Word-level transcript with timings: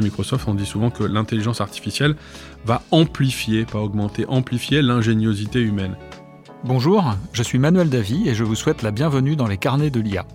Microsoft, 0.00 0.48
on 0.48 0.54
dit 0.54 0.66
souvent 0.66 0.90
que 0.90 1.04
l'intelligence 1.04 1.60
artificielle 1.60 2.16
va 2.64 2.82
amplifier, 2.90 3.64
pas 3.64 3.78
augmenter, 3.78 4.24
amplifier 4.28 4.82
l'ingéniosité 4.82 5.60
humaine. 5.60 5.96
Bonjour, 6.64 7.14
je 7.32 7.42
suis 7.42 7.58
Manuel 7.58 7.88
Davy 7.88 8.28
et 8.28 8.34
je 8.34 8.44
vous 8.44 8.54
souhaite 8.54 8.82
la 8.82 8.90
bienvenue 8.90 9.36
dans 9.36 9.46
les 9.46 9.56
carnets 9.56 9.90
de 9.90 10.00
l'IA. 10.00 10.26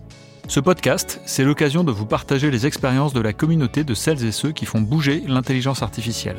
Ce 0.47 0.59
podcast, 0.59 1.21
c'est 1.25 1.43
l'occasion 1.43 1.83
de 1.83 1.91
vous 1.91 2.05
partager 2.05 2.51
les 2.51 2.65
expériences 2.65 3.13
de 3.13 3.19
la 3.19 3.33
communauté 3.33 3.83
de 3.83 3.93
celles 3.93 4.23
et 4.23 4.31
ceux 4.31 4.51
qui 4.51 4.65
font 4.65 4.81
bouger 4.81 5.23
l'intelligence 5.27 5.81
artificielle. 5.81 6.37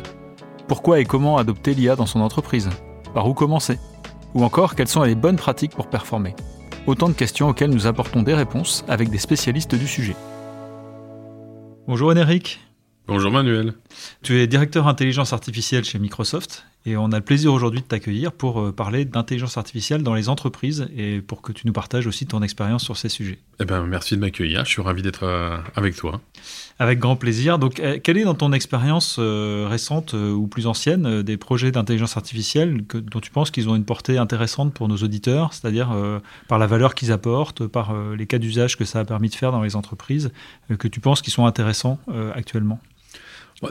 Pourquoi 0.69 1.01
et 1.01 1.05
comment 1.05 1.39
adopter 1.39 1.75
l'IA 1.75 1.97
dans 1.97 2.07
son 2.07 2.21
entreprise? 2.21 2.69
Par 3.15 3.29
où 3.29 3.35
commencer? 3.35 3.79
Ou 4.35 4.45
encore, 4.45 4.75
quelles 4.75 4.89
sont 4.89 5.03
les 5.03 5.15
bonnes 5.15 5.37
pratiques 5.37 5.75
pour 5.75 5.89
performer? 5.89 6.35
Autant 6.87 7.09
de 7.09 7.15
questions 7.15 7.49
auxquelles 7.49 7.71
nous 7.71 7.87
apportons 7.87 8.23
des 8.23 8.35
réponses 8.35 8.85
avec 8.89 9.11
des 9.11 9.19
spécialistes 9.19 9.75
du 9.75 9.87
sujet. 9.87 10.17
Bonjour 11.89 12.11
Enric. 12.11 12.66
Bonjour 13.09 13.31
Manuel. 13.31 13.73
Tu 14.23 14.41
es 14.41 14.49
directeur 14.49 14.89
intelligence 14.89 15.33
artificielle 15.33 15.85
chez 15.85 16.01
Microsoft 16.01 16.67
et 16.87 16.97
on 16.97 17.13
a 17.13 17.17
le 17.17 17.25
plaisir 17.25 17.53
aujourd'hui 17.53 17.81
de 17.81 17.87
t'accueillir 17.87 18.33
pour 18.33 18.61
euh, 18.61 18.73
parler 18.73 19.05
d'intelligence 19.05 19.57
artificielle 19.57 20.03
dans 20.03 20.15
les 20.15 20.29
entreprises 20.29 20.89
et 20.97 21.21
pour 21.21 21.41
que 21.41 21.53
tu 21.53 21.69
nous 21.69 21.73
partages 21.73 22.09
aussi 22.09 22.27
ton 22.27 22.43
expérience 22.43 22.83
sur 22.83 22.97
ces 22.97 23.09
sujets. 23.09 23.39
Eh 23.61 23.65
ben, 23.65 23.87
merci 23.87 24.17
de 24.17 24.21
m'accueillir, 24.21 24.65
je 24.65 24.71
suis 24.71 24.83
ravi 24.83 25.03
d'être 25.03 25.23
euh, 25.23 25.57
avec 25.77 25.95
toi. 25.95 26.21
Avec 26.81 26.99
grand 26.99 27.15
plaisir. 27.15 27.61
Donc, 27.61 27.79
euh, 27.79 27.99
quelle 28.03 28.19
est 28.19 28.25
dans 28.25 28.35
ton 28.35 28.53
expérience 28.53 29.21
récente 29.21 30.15
ou 30.15 30.49
plus 30.49 30.67
ancienne 30.67 31.23
des 31.23 31.37
projets 31.37 31.71
d'intelligence 31.71 32.17
artificielle 32.17 32.85
dont 32.93 33.21
tu 33.21 33.31
penses 33.31 33.53
qu'ils 33.53 33.69
ont 33.69 33.77
une 33.77 33.85
portée 33.85 34.19
intéressante 34.19 34.75
pour 34.75 34.89
nos 34.89 34.97
auditeurs, 34.97 35.55
c'est-à-dire 35.55 35.95
par 36.49 36.59
la 36.59 36.67
valeur 36.67 36.95
qu'ils 36.95 37.13
apportent, 37.13 37.67
par 37.67 37.95
les 38.17 38.27
cas 38.27 38.39
d'usage 38.39 38.77
que 38.77 38.85
ça 38.85 39.01
a 39.01 39.05
permis 39.05 39.29
de 39.29 39.35
faire 39.35 39.53
dans 39.53 39.63
les 39.63 39.77
entreprises, 39.77 40.33
que 40.79 40.89
tu 40.89 41.01
penses 41.01 41.23
qu'ils 41.23 41.33
sont 41.33 41.47
intéressants 41.47 41.99
actuellement? 42.35 42.81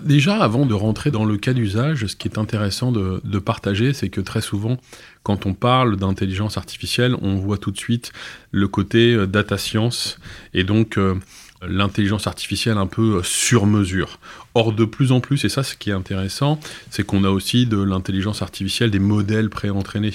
Déjà, 0.01 0.37
avant 0.37 0.65
de 0.65 0.73
rentrer 0.73 1.11
dans 1.11 1.25
le 1.25 1.37
cas 1.37 1.53
d'usage, 1.53 2.07
ce 2.07 2.15
qui 2.15 2.27
est 2.27 2.39
intéressant 2.39 2.91
de, 2.91 3.39
partager, 3.39 3.93
c'est 3.93 4.09
que 4.09 4.21
très 4.21 4.41
souvent, 4.41 4.77
quand 5.21 5.45
on 5.45 5.53
parle 5.53 5.95
d'intelligence 5.95 6.57
artificielle, 6.57 7.15
on 7.21 7.35
voit 7.35 7.59
tout 7.59 7.69
de 7.69 7.77
suite 7.77 8.11
le 8.51 8.67
côté 8.67 9.13
euh, 9.13 9.27
data 9.27 9.57
science 9.59 10.19
et 10.53 10.63
donc 10.63 10.97
euh, 10.97 11.15
l'intelligence 11.61 12.25
artificielle 12.25 12.77
un 12.77 12.87
peu 12.87 13.17
euh, 13.17 13.23
sur 13.23 13.67
mesure. 13.67 14.19
Or, 14.57 14.71
de 14.71 14.85
plus 14.85 15.11
en 15.11 15.19
plus, 15.19 15.43
et 15.43 15.49
ça, 15.49 15.63
ce 15.63 15.75
qui 15.75 15.89
est 15.89 15.93
intéressant, 15.93 16.59
c'est 16.89 17.05
qu'on 17.05 17.25
a 17.25 17.29
aussi 17.29 17.65
de 17.65 17.77
l'intelligence 17.77 18.41
artificielle, 18.41 18.89
des 18.89 18.99
modèles 18.99 19.49
préentraînés, 19.49 20.13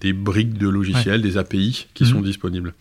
des 0.00 0.12
briques 0.12 0.56
de 0.56 0.68
logiciels, 0.68 1.20
des 1.22 1.36
API 1.36 1.88
qui 1.92 2.06
sont 2.06 2.18
mhm. 2.18 2.24
disponibles. 2.24 2.74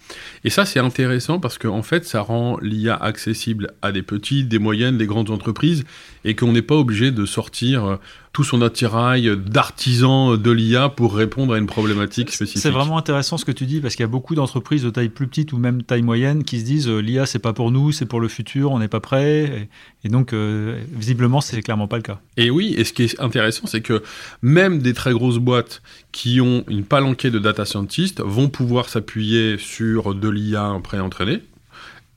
Et 0.43 0.49
ça, 0.49 0.65
c'est 0.65 0.79
intéressant 0.79 1.39
parce 1.39 1.57
qu'en 1.57 1.79
en 1.79 1.83
fait, 1.83 2.05
ça 2.05 2.21
rend 2.21 2.57
l'IA 2.61 2.95
accessible 2.95 3.71
à 3.81 3.91
des 3.91 4.03
petites, 4.03 4.47
des 4.47 4.59
moyennes, 4.59 4.97
des 4.97 5.07
grandes 5.07 5.31
entreprises, 5.31 5.83
et 6.25 6.35
qu'on 6.35 6.51
n'est 6.51 6.61
pas 6.61 6.75
obligé 6.75 7.11
de 7.11 7.25
sortir 7.25 7.85
euh, 7.85 7.95
tout 8.33 8.43
son 8.43 8.61
attirail 8.61 9.35
d'artisan 9.37 10.37
de 10.37 10.51
l'IA 10.51 10.89
pour 10.89 11.15
répondre 11.15 11.53
à 11.53 11.57
une 11.57 11.65
problématique 11.65 12.31
spécifique. 12.31 12.61
C'est 12.61 12.69
vraiment 12.69 12.97
intéressant 12.97 13.37
ce 13.37 13.45
que 13.45 13.51
tu 13.51 13.65
dis 13.65 13.79
parce 13.79 13.95
qu'il 13.95 14.03
y 14.03 14.05
a 14.05 14.09
beaucoup 14.09 14.35
d'entreprises 14.35 14.83
de 14.83 14.89
taille 14.89 15.09
plus 15.09 15.27
petite 15.27 15.53
ou 15.53 15.57
même 15.57 15.83
taille 15.83 16.01
moyenne 16.01 16.43
qui 16.43 16.59
se 16.59 16.65
disent 16.65 16.87
euh, 16.87 16.99
l'IA 16.99 17.25
c'est 17.25 17.39
pas 17.39 17.53
pour 17.53 17.71
nous, 17.71 17.91
c'est 17.91 18.05
pour 18.05 18.19
le 18.19 18.27
futur, 18.27 18.71
on 18.71 18.79
n'est 18.79 18.87
pas 18.87 18.99
prêt. 18.99 19.69
Et, 20.03 20.09
donc 20.09 20.33
euh, 20.33 20.81
visiblement 20.99 21.41
c'est 21.41 21.61
clairement 21.61 21.87
pas 21.87 21.97
le 21.97 22.03
cas. 22.03 22.19
Et 22.37 22.49
oui, 22.49 22.75
et 22.77 22.83
ce 22.83 22.93
qui 22.93 23.03
est 23.03 23.19
intéressant 23.19 23.65
c'est 23.65 23.81
que 23.81 24.03
même 24.41 24.79
des 24.79 24.93
très 24.93 25.13
grosses 25.13 25.39
boîtes 25.39 25.81
qui 26.11 26.41
ont 26.41 26.63
une 26.67 26.83
palanquée 26.83 27.31
de 27.31 27.39
data 27.39 27.65
scientists 27.65 28.21
vont 28.21 28.49
pouvoir 28.49 28.89
s'appuyer 28.89 29.57
sur 29.57 30.13
de 30.13 30.29
l'IA 30.29 30.79
pré-entraînée 30.83 31.41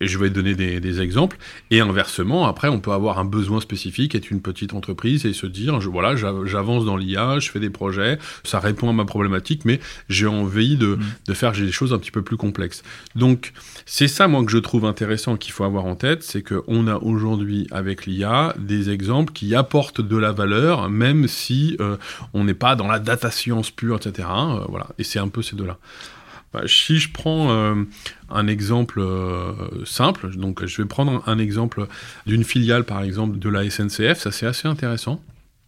et 0.02 0.08
je 0.08 0.18
vais 0.18 0.30
donner 0.30 0.54
des, 0.54 1.00
exemples. 1.00 1.38
Et 1.70 1.80
inversement, 1.80 2.46
après, 2.46 2.68
on 2.68 2.80
peut 2.80 2.90
avoir 2.90 3.18
un 3.18 3.24
besoin 3.24 3.60
spécifique, 3.60 4.14
être 4.14 4.30
une 4.30 4.42
petite 4.42 4.74
entreprise 4.74 5.24
et 5.24 5.32
se 5.32 5.46
dire, 5.46 5.80
je, 5.80 5.88
voilà, 5.88 6.16
j'avance 6.16 6.84
dans 6.84 6.96
l'IA, 6.96 7.38
je 7.38 7.50
fais 7.50 7.60
des 7.60 7.70
projets, 7.70 8.18
ça 8.42 8.58
répond 8.58 8.90
à 8.90 8.92
ma 8.92 9.04
problématique, 9.04 9.64
mais 9.64 9.80
j'ai 10.08 10.26
envie 10.26 10.76
de, 10.76 10.96
mm. 10.96 11.02
de 11.28 11.34
faire 11.34 11.52
des 11.52 11.70
choses 11.70 11.94
un 11.94 11.98
petit 11.98 12.10
peu 12.10 12.22
plus 12.22 12.36
complexes. 12.36 12.82
Donc, 13.14 13.52
c'est 13.86 14.08
ça, 14.08 14.26
moi, 14.26 14.44
que 14.44 14.50
je 14.50 14.58
trouve 14.58 14.84
intéressant, 14.84 15.36
qu'il 15.36 15.52
faut 15.52 15.64
avoir 15.64 15.84
en 15.84 15.94
tête, 15.94 16.24
c'est 16.24 16.42
qu'on 16.42 16.88
a 16.88 16.96
aujourd'hui, 16.96 17.68
avec 17.70 18.04
l'IA, 18.04 18.54
des 18.58 18.90
exemples 18.90 19.32
qui 19.32 19.54
apportent 19.54 20.00
de 20.00 20.16
la 20.16 20.32
valeur, 20.32 20.90
même 20.90 21.28
si 21.28 21.76
euh, 21.80 21.96
on 22.34 22.42
n'est 22.42 22.54
pas 22.54 22.74
dans 22.74 22.88
la 22.88 22.98
data 22.98 23.30
science 23.30 23.70
pure, 23.70 23.96
etc. 23.96 24.28
Euh, 24.32 24.64
voilà. 24.68 24.88
Et 24.98 25.04
c'est 25.04 25.20
un 25.20 25.28
peu 25.28 25.42
ces 25.42 25.54
deux-là. 25.54 25.78
Bah, 26.52 26.62
si 26.66 26.98
je 26.98 27.10
prends 27.10 27.50
euh, 27.50 27.84
un 28.30 28.46
exemple 28.46 29.00
euh, 29.00 29.52
simple, 29.84 30.36
donc 30.36 30.64
je 30.66 30.82
vais 30.82 30.88
prendre 30.88 31.22
un 31.26 31.38
exemple 31.38 31.86
d'une 32.26 32.44
filiale 32.44 32.84
par 32.84 33.02
exemple 33.02 33.38
de 33.38 33.48
la 33.48 33.68
SNCF, 33.68 34.18
ça 34.18 34.30
c'est 34.30 34.46
assez 34.46 34.68
intéressant. 34.68 35.22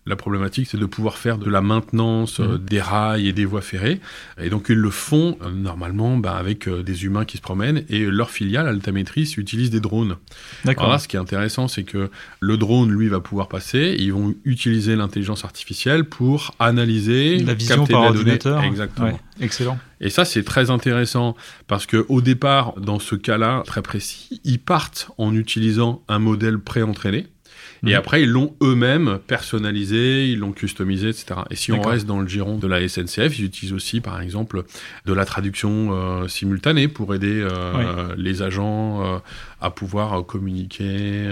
La 0.07 0.17
problématique, 0.17 0.69
c'est 0.71 0.77
de 0.77 0.85
pouvoir 0.85 1.17
faire 1.17 1.39
de 1.39 1.49
la 1.49 1.63
maintenance 1.63 2.39
euh, 2.39 2.59
mmh. 2.59 2.59
des 2.59 2.81
rails 2.81 3.29
et 3.29 3.33
des 3.33 3.47
voies 3.47 3.63
ferrées. 3.63 4.01
Et 4.39 4.51
donc, 4.51 4.67
ils 4.69 4.77
le 4.77 4.91
font 4.91 5.39
euh, 5.43 5.51
normalement 5.51 6.19
bah, 6.19 6.37
avec 6.37 6.69
euh, 6.69 6.83
des 6.83 7.07
humains 7.07 7.25
qui 7.25 7.39
se 7.39 7.43
promènent. 7.43 7.85
Et 7.89 8.05
leur 8.05 8.31
filiale, 8.31 8.69
Altamétris, 8.69 9.35
utilise 9.39 9.71
des 9.71 9.81
drones. 9.81 10.17
D'accord. 10.67 11.01
ce 11.01 11.09
qui 11.09 11.17
est 11.17 11.19
intéressant, 11.19 11.69
c'est 11.69 11.85
que 11.85 12.11
le 12.41 12.57
drone, 12.59 12.91
lui, 12.91 13.09
va 13.09 13.21
pouvoir 13.21 13.49
passer. 13.49 13.97
ils 13.99 14.13
vont 14.13 14.35
utiliser 14.45 14.95
l'intelligence 14.95 15.45
artificielle 15.45 16.05
pour 16.05 16.55
analyser, 16.59 17.39
la 17.39 17.55
vision 17.55 17.87
par 17.87 18.03
ordinateur. 18.03 18.63
Exactement. 18.63 19.19
excellent. 19.41 19.79
Et 20.03 20.11
ça, 20.11 20.27
c'est 20.27 20.45
très 20.45 20.71
intéressant 20.71 21.35
parce 21.67 21.87
que 21.87 22.05
au 22.11 22.21
départ, 22.21 22.75
dans 22.79 22.99
ce 22.99 23.15
cas-là 23.15 23.63
très 23.65 23.81
précis, 23.81 24.41
ils 24.45 24.59
partent 24.59 25.11
en 25.17 25.35
utilisant 25.35 26.03
un 26.09 26.19
modèle 26.19 26.59
pré-entraîné. 26.59 27.27
Et 27.87 27.91
mhm. 27.91 27.95
après, 27.95 28.23
ils 28.23 28.29
l'ont 28.29 28.55
eux-mêmes 28.63 29.19
personnalisé, 29.27 30.29
ils 30.29 30.39
l'ont 30.39 30.53
customisé, 30.53 31.09
etc. 31.09 31.41
Et 31.51 31.57
si 31.57 31.73
on 31.73 31.81
reste 31.81 32.07
dans 32.07 32.21
le 32.21 32.27
giron 32.27 32.57
de 32.59 32.67
la 32.67 32.87
SNCF, 32.87 33.39
ils 33.39 33.45
utilisent 33.45 33.73
aussi, 33.73 34.01
par 34.01 34.21
exemple, 34.21 34.65
de 35.07 35.13
la 35.13 35.25
traduction 35.25 35.91
euh, 35.93 36.29
simultanée 36.29 36.89
pour 36.89 37.15
aider 37.15 37.41
euh, 37.41 38.15
les 38.17 38.43
agents 38.43 39.05
euh, 39.05 39.19
à 39.65 39.71
pouvoir 39.71 40.25
communiquer 40.27 41.29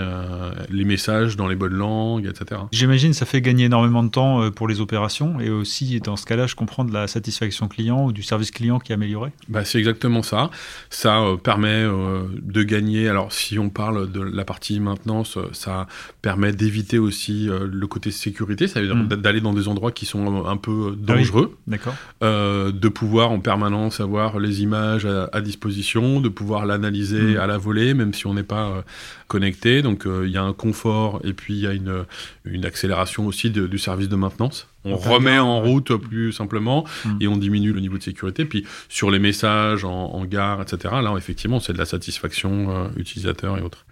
les 0.71 0.85
messages 0.85 1.37
dans 1.37 1.49
les 1.49 1.57
bonnes 1.57 1.75
langues, 1.75 2.27
etc. 2.27 2.63
J'imagine 2.73 3.13
ça 3.13 3.27
fait 3.27 3.41
gagner 3.41 3.65
énormément 3.67 4.03
de 4.03 4.09
temps 4.09 4.51
pour 4.51 4.69
les 4.69 4.81
opérations 4.81 5.41
et 5.41 5.51
aussi, 5.51 6.01
dans 6.01 6.17
ce 6.17 6.27
cas-là, 6.27 6.47
je 6.47 6.55
comprends 6.55 6.85
de 6.85 6.93
la 6.93 7.07
satisfaction 7.07 7.69
client 7.69 8.07
ou 8.07 8.13
du 8.13 8.23
service 8.23 8.51
client 8.51 8.79
qui 8.79 8.93
est 8.93 8.95
amélioré. 8.95 9.31
Bah, 9.49 9.65
c'est 9.65 9.79
exactement 9.79 10.23
ça. 10.23 10.51
Ça 10.91 11.23
permet 11.43 11.85
de 11.85 12.63
gagner. 12.63 13.09
Alors, 13.09 13.33
si 13.33 13.59
on 13.59 13.71
parle 13.71 14.11
de 14.11 14.21
la 14.21 14.45
partie 14.45 14.81
maintenance, 14.81 15.39
ça 15.53 15.87
permet 16.23 16.53
d'éviter 16.53 16.99
aussi 16.99 17.49
euh, 17.49 17.69
le 17.71 17.87
côté 17.87 18.11
sécurité, 18.11 18.67
ça 18.67 18.81
veut 18.81 18.87
dire 18.87 18.97
hmm. 18.97 19.09
d'aller 19.09 19.41
dans 19.41 19.53
des 19.53 19.69
endroits 19.69 19.93
qui 19.93 20.07
sont 20.07 20.47
un 20.47 20.57
peu 20.57 20.93
ah 20.93 21.15
dangereux, 21.15 21.57
d'accord, 21.67 21.95
euh, 22.23 22.73
de 22.73 22.89
pouvoir 22.89 23.31
en 23.31 23.41
permanence 23.41 24.01
avoir 24.01 24.39
les 24.39 24.63
images 24.63 25.07
à, 25.07 25.41
disposition, 25.41 26.21
de 26.21 26.29
pouvoir 26.29 26.67
l'analyser 26.67 27.35
hmm. 27.35 27.41
à 27.41 27.47
la 27.47 27.59
volée, 27.59 27.95
même 27.95 28.15
si 28.15 28.22
on 28.27 28.35
n'est 28.35 28.43
pas 28.43 28.69
euh, 28.69 28.83
connecté. 29.29 29.83
Donc 29.83 30.07
il 30.07 30.31
y 30.31 30.37
a 30.37 30.43
un 30.43 30.53
confort 30.53 31.21
et 31.25 31.33
puis 31.33 31.55
il 31.55 31.61
y 31.61 31.67
a 31.67 31.73
une, 31.73 32.05
une 32.45 32.65
accélération 32.65 33.27
aussi 33.27 33.51
du 33.51 33.79
service 33.79 34.09
de 34.09 34.17
maintenance. 34.17 34.69
On 34.85 34.97
remet 34.97 35.39
en 35.39 35.61
route 35.61 35.95
plus 35.97 36.33
simplement 36.33 36.85
hmm. 37.05 37.19
et 37.21 37.29
on 37.29 37.37
diminue 37.37 37.73
le 37.73 37.81
niveau 37.81 37.99
de 37.99 38.03
sécurité. 38.03 38.45
Puis 38.45 38.67
sur 38.89 39.11
les 39.11 39.21
messages 39.21 39.85
en, 39.85 40.25
gare, 40.25 40.61
etc., 40.61 40.95
là 41.03 41.15
effectivement 41.17 41.61
c'est 41.61 41.73
de 41.73 41.79
la 41.79 41.85
satisfaction 41.85 42.91
utilisateur 42.97 43.59
et 43.59 43.63
autres. 43.63 43.87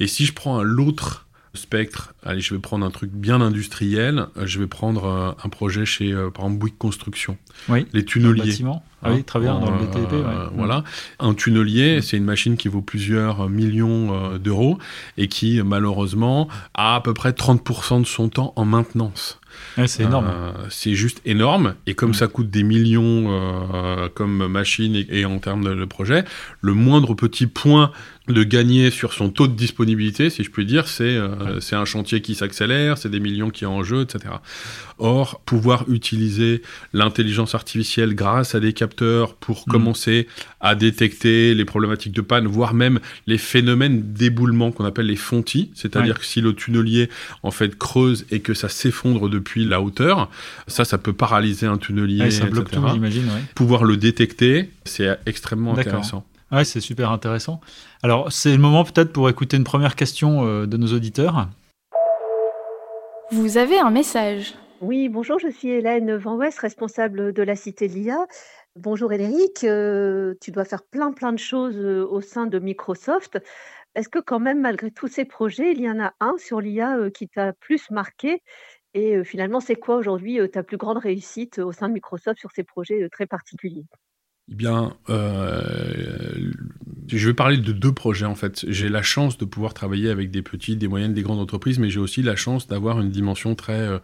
Et 0.00 0.06
si 0.06 0.26
je 0.26 0.32
prends 0.32 0.62
l'autre 0.62 1.23
spectre, 1.54 2.14
allez, 2.24 2.40
je 2.40 2.54
vais 2.54 2.60
prendre 2.60 2.84
un 2.84 2.90
truc 2.90 3.10
bien 3.12 3.40
industriel, 3.40 4.26
euh, 4.36 4.46
je 4.46 4.58
vais 4.58 4.66
prendre 4.66 5.04
euh, 5.04 5.32
un 5.42 5.48
projet 5.48 5.84
chez, 5.84 6.12
euh, 6.12 6.30
par 6.30 6.44
exemple, 6.44 6.60
Bouygues 6.60 6.78
Construction. 6.78 7.38
Oui, 7.68 7.86
les 7.92 8.04
tunneliers. 8.04 8.56
Ah 9.02 9.12
oui, 9.12 9.22
très 9.22 9.38
bien, 9.38 9.58
dans 9.60 9.70
le 9.70 9.84
BTP. 9.84 10.14
Voilà. 10.54 10.82
Un 11.18 11.34
tunnelier, 11.34 12.00
c'est 12.00 12.16
une 12.16 12.24
machine 12.24 12.56
qui 12.56 12.68
vaut 12.68 12.80
plusieurs 12.80 13.50
millions 13.50 14.38
d'euros 14.38 14.78
et 15.18 15.28
qui, 15.28 15.60
malheureusement, 15.62 16.48
a 16.72 16.96
à 16.96 17.00
peu 17.02 17.12
près 17.12 17.32
30% 17.32 18.00
de 18.00 18.06
son 18.06 18.30
temps 18.30 18.54
en 18.56 18.64
maintenance. 18.64 19.40
C'est 19.86 20.04
énorme. 20.04 20.32
c'est 20.70 20.94
juste 20.94 21.20
énorme. 21.24 21.74
Et 21.86 21.94
comme 21.94 22.14
ça 22.14 22.26
coûte 22.26 22.50
des 22.50 22.62
millions 22.62 24.10
comme 24.14 24.46
machine 24.46 24.94
et, 24.94 25.06
et, 25.10 25.24
en 25.24 25.38
termes 25.38 25.64
de, 25.64 25.74
de, 25.74 25.84
projet, 25.84 26.24
le 26.60 26.74
moindre 26.74 27.14
petit 27.14 27.46
point 27.46 27.90
de 28.28 28.42
gagner 28.42 28.90
sur 28.90 29.12
son 29.12 29.28
taux 29.28 29.46
de 29.46 29.52
disponibilité, 29.52 30.30
si 30.30 30.44
je 30.44 30.50
puis 30.50 30.64
dire, 30.64 30.88
c'est 30.88 31.04
euh, 31.04 31.60
c'est 31.60 31.76
un 31.76 31.84
chantier 31.84 32.22
qui 32.22 32.34
s'accélère, 32.34 32.96
c'est 32.96 33.10
des 33.10 33.20
millions 33.20 33.50
qui 33.50 33.64
sont 33.64 33.70
en 33.70 33.84
jeu, 33.84 34.00
etc. 34.02 34.36
Or, 34.98 35.42
pouvoir 35.44 35.84
utiliser 35.88 36.62
l'intelligence 36.94 37.54
artificielle 37.54 38.14
grâce 38.14 38.54
à 38.54 38.60
des 38.60 38.72
capteurs 38.72 39.34
pour 39.34 39.64
mm. 39.66 39.70
commencer 39.70 40.28
à 40.60 40.74
détecter 40.74 41.54
les 41.54 41.64
problématiques 41.66 42.12
de 42.12 42.22
panne, 42.22 42.46
voire 42.46 42.72
même 42.72 42.98
les 43.26 43.36
phénomènes 43.36 44.14
d'éboulement 44.14 44.72
qu'on 44.72 44.86
appelle 44.86 45.06
les 45.06 45.16
fontis, 45.16 45.70
c'est-à-dire 45.74 46.18
que 46.18 46.24
si 46.24 46.40
le 46.40 46.54
tunnelier 46.54 47.10
en 47.42 47.50
fait 47.50 47.76
creuse 47.76 48.24
et 48.30 48.40
que 48.40 48.54
ça 48.54 48.70
s'effondre 48.70 49.28
depuis 49.44 49.66
la 49.66 49.82
hauteur, 49.82 50.30
ça, 50.66 50.84
ça 50.84 50.96
peut 50.96 51.12
paralyser 51.12 51.66
un 51.66 51.76
tunnelier, 51.76 52.30
ça 52.30 52.46
bloque 52.46 52.70
tout, 52.70 52.80
j'imagine. 52.88 53.28
Pouvoir 53.54 53.84
le 53.84 53.96
détecter, 53.96 54.70
c'est 54.84 55.18
extrêmement 55.26 55.76
intéressant. 55.76 56.24
Ouais, 56.50 56.64
c'est 56.64 56.80
super 56.80 57.10
intéressant. 57.10 57.60
Alors, 58.02 58.30
c'est 58.30 58.52
le 58.52 58.58
moment 58.58 58.84
peut-être 58.84 59.12
pour 59.12 59.28
écouter 59.28 59.56
une 59.56 59.64
première 59.64 59.96
question 59.96 60.46
euh, 60.46 60.66
de 60.66 60.76
nos 60.76 60.86
auditeurs. 60.88 61.48
Vous 63.32 63.58
avez 63.58 63.78
un 63.78 63.90
message. 63.90 64.54
Oui, 64.80 65.08
bonjour, 65.08 65.38
je 65.38 65.48
suis 65.48 65.70
Hélène 65.70 66.14
Van 66.16 66.36
West, 66.36 66.58
responsable 66.60 67.32
de 67.32 67.42
la 67.42 67.56
Cité 67.56 67.88
de 67.88 67.94
l'IA. 67.94 68.18
Bonjour 68.76 69.12
Édéric, 69.12 69.64
euh, 69.64 70.34
tu 70.40 70.50
dois 70.50 70.64
faire 70.64 70.82
plein 70.82 71.12
plein 71.12 71.32
de 71.32 71.38
choses 71.38 71.76
euh, 71.76 72.06
au 72.08 72.20
sein 72.20 72.46
de 72.46 72.58
Microsoft. 72.58 73.38
Est-ce 73.94 74.08
que 74.08 74.18
quand 74.18 74.40
même, 74.40 74.60
malgré 74.60 74.90
tous 74.90 75.06
ces 75.06 75.24
projets, 75.24 75.70
il 75.70 75.80
y 75.80 75.88
en 75.88 76.00
a 76.00 76.12
un 76.18 76.34
sur 76.38 76.60
l'IA 76.60 76.98
euh, 76.98 77.10
qui 77.10 77.28
t'a 77.28 77.52
plus 77.52 77.90
marqué? 77.90 78.42
Et 78.94 79.24
finalement, 79.24 79.60
c'est 79.60 79.74
quoi 79.74 79.96
aujourd'hui 79.96 80.38
ta 80.50 80.62
plus 80.62 80.76
grande 80.76 80.98
réussite 80.98 81.58
au 81.58 81.72
sein 81.72 81.88
de 81.88 81.94
Microsoft 81.94 82.38
sur 82.38 82.52
ces 82.52 82.64
projets 82.64 83.08
très 83.10 83.26
particuliers? 83.26 83.86
Eh 84.48 84.56
je 87.08 87.26
vais 87.28 87.34
parler 87.34 87.56
de 87.58 87.72
deux 87.72 87.92
projets 87.92 88.24
en 88.26 88.34
fait. 88.34 88.64
J'ai 88.68 88.88
la 88.88 89.02
chance 89.02 89.36
de 89.38 89.44
pouvoir 89.44 89.74
travailler 89.74 90.08
avec 90.10 90.30
des 90.30 90.42
petites, 90.42 90.78
des 90.78 90.88
moyennes, 90.88 91.14
des 91.14 91.22
grandes 91.22 91.40
entreprises, 91.40 91.78
mais 91.78 91.90
j'ai 91.90 92.00
aussi 92.00 92.22
la 92.22 92.36
chance 92.36 92.66
d'avoir 92.66 93.00
une 93.00 93.10
dimension 93.10 93.54
très 93.54 93.72
euh, 93.78 93.98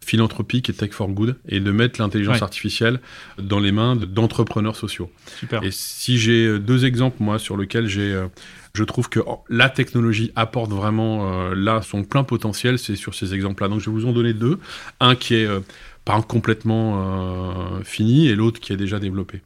philanthropique 0.00 0.70
et 0.70 0.72
tech 0.72 0.90
for 0.92 1.08
good 1.08 1.36
et 1.48 1.60
de 1.60 1.70
mettre 1.70 2.00
l'intelligence 2.00 2.36
Ouais. 2.36 2.42
artificielle 2.42 3.00
dans 3.38 3.60
les 3.60 3.70
mains 3.72 3.96
de- 3.96 4.06
d'entrepreneurs 4.06 4.76
sociaux. 4.76 5.10
Super. 5.38 5.62
Et 5.62 5.70
si 5.70 6.18
j'ai 6.18 6.46
euh, 6.46 6.58
deux 6.58 6.84
exemples, 6.86 7.18
moi, 7.20 7.38
sur 7.38 7.56
lesquels 7.56 7.86
j'ai, 7.86 8.12
euh, 8.12 8.26
je 8.74 8.82
trouve 8.84 9.08
que 9.08 9.20
oh, 9.24 9.40
la 9.48 9.68
technologie 9.68 10.32
apporte 10.36 10.70
vraiment 10.70 11.50
euh, 11.50 11.54
là 11.54 11.82
son 11.82 12.02
plein 12.04 12.24
potentiel, 12.24 12.78
c'est 12.78 12.96
sur 12.96 13.14
ces 13.14 13.34
exemples-là. 13.34 13.68
Donc, 13.68 13.80
je 13.80 13.86
vais 13.90 13.92
vous 13.92 14.06
en 14.06 14.12
donner 14.12 14.32
deux. 14.32 14.58
Un 15.00 15.14
qui 15.16 15.34
est 15.34 15.48
pas 16.04 16.20
complètement 16.22 17.78
fini 17.84 18.28
et 18.28 18.34
l'autre 18.34 18.58
qui 18.58 18.72
est 18.72 18.76
déjà 18.76 18.98
développé. 18.98 19.42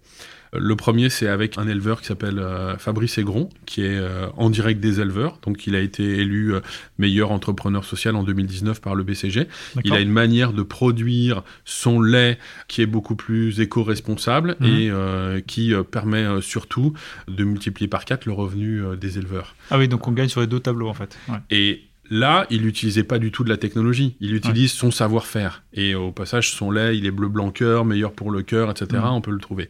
Le 0.56 0.76
premier, 0.76 1.10
c'est 1.10 1.28
avec 1.28 1.58
un 1.58 1.66
éleveur 1.68 2.00
qui 2.00 2.06
s'appelle 2.06 2.38
euh, 2.38 2.76
Fabrice 2.78 3.18
Aigron, 3.18 3.48
qui 3.66 3.82
est 3.82 3.96
euh, 3.98 4.26
en 4.36 4.50
direct 4.50 4.80
des 4.80 5.00
éleveurs. 5.00 5.38
Donc, 5.42 5.66
il 5.66 5.74
a 5.74 5.80
été 5.80 6.02
élu 6.18 6.54
euh, 6.54 6.60
meilleur 6.98 7.32
entrepreneur 7.32 7.84
social 7.84 8.16
en 8.16 8.22
2019 8.22 8.80
par 8.80 8.94
le 8.94 9.02
BCG. 9.04 9.48
Il 9.84 9.92
a 9.92 10.00
une 10.00 10.10
manière 10.12 10.52
de 10.52 10.62
produire 10.62 11.42
son 11.64 12.00
lait 12.00 12.38
qui 12.68 12.82
est 12.82 12.86
beaucoup 12.86 13.16
plus 13.16 13.60
éco-responsable 13.60 14.56
Mhm. 14.60 14.66
et 14.68 14.90
euh, 14.90 15.40
qui 15.40 15.72
permet 15.90 16.40
surtout 16.40 16.92
de 17.28 17.44
multiplier 17.44 17.88
par 17.88 18.04
quatre 18.04 18.26
le 18.26 18.32
revenu 18.32 18.82
des 19.00 19.18
éleveurs. 19.18 19.54
Ah 19.70 19.78
oui, 19.78 19.88
donc 19.88 20.06
on 20.08 20.12
gagne 20.12 20.28
sur 20.28 20.40
les 20.40 20.46
deux 20.46 20.60
tableaux 20.60 20.88
en 20.88 20.94
fait. 20.94 21.16
Ouais. 21.28 21.38
Et 21.50 21.82
là, 22.10 22.46
il 22.50 22.62
n'utilisait 22.62 23.04
pas 23.04 23.18
du 23.18 23.30
tout 23.30 23.44
de 23.44 23.48
la 23.48 23.56
technologie. 23.56 24.14
Il 24.20 24.34
utilise 24.34 24.72
son 24.72 24.90
savoir-faire. 24.90 25.62
Et 25.72 25.94
au 25.94 26.12
passage, 26.12 26.50
son 26.52 26.70
lait, 26.70 26.96
il 26.96 27.06
est 27.06 27.10
bleu 27.10 27.28
blanc 27.28 27.50
cœur, 27.50 27.84
meilleur 27.84 28.12
pour 28.12 28.30
le 28.30 28.42
cœur, 28.42 28.70
etc. 28.70 28.86
Mhm. 28.92 29.04
On 29.04 29.20
peut 29.20 29.30
le 29.32 29.38
trouver. 29.38 29.68